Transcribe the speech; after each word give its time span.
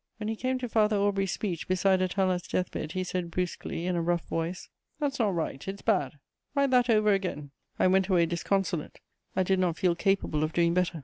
When 0.17 0.29
he 0.29 0.35
came 0.35 0.57
to 0.57 0.67
Father 0.67 0.95
Aubry's 0.95 1.31
speech 1.31 1.67
beside 1.67 2.01
Atala's 2.01 2.41
deathbed, 2.47 2.93
he 2.93 3.03
said 3.03 3.29
brusquely, 3.29 3.85
in 3.85 3.95
a 3.95 4.01
rough 4.01 4.25
voice: 4.27 4.67
"That's 4.99 5.19
not 5.19 5.35
right; 5.35 5.67
it's 5.67 5.83
bad: 5.83 6.13
write 6.55 6.71
that 6.71 6.89
over 6.89 7.13
again!" 7.13 7.51
I 7.77 7.85
went 7.85 8.07
away 8.07 8.25
disconsolate; 8.25 8.99
I 9.35 9.43
did 9.43 9.59
not 9.59 9.77
feel 9.77 9.93
capable 9.93 10.43
of 10.43 10.53
doing 10.53 10.73
better. 10.73 10.99